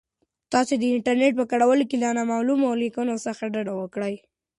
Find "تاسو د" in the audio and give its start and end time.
0.53-0.83